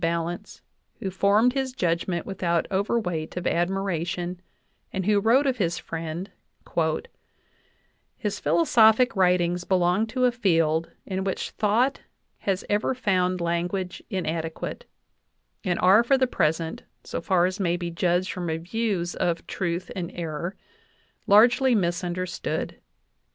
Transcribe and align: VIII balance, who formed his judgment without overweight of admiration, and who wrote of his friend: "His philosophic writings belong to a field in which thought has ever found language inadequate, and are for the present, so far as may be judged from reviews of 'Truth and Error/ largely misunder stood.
VIII 0.01 0.07
balance, 0.07 0.61
who 0.99 1.11
formed 1.11 1.53
his 1.53 1.73
judgment 1.73 2.25
without 2.25 2.65
overweight 2.71 3.37
of 3.37 3.45
admiration, 3.45 4.41
and 4.91 5.05
who 5.05 5.19
wrote 5.19 5.45
of 5.45 5.57
his 5.57 5.77
friend: 5.77 6.31
"His 8.17 8.39
philosophic 8.39 9.15
writings 9.15 9.63
belong 9.63 10.07
to 10.07 10.25
a 10.25 10.31
field 10.31 10.89
in 11.05 11.23
which 11.23 11.51
thought 11.51 12.01
has 12.39 12.65
ever 12.67 12.95
found 12.95 13.39
language 13.41 14.01
inadequate, 14.09 14.85
and 15.63 15.77
are 15.81 16.03
for 16.03 16.17
the 16.17 16.25
present, 16.25 16.81
so 17.03 17.21
far 17.21 17.45
as 17.45 17.59
may 17.59 17.77
be 17.77 17.91
judged 17.91 18.31
from 18.31 18.47
reviews 18.47 19.13
of 19.15 19.45
'Truth 19.45 19.91
and 19.95 20.11
Error/ 20.15 20.55
largely 21.27 21.75
misunder 21.75 22.27
stood. 22.27 22.77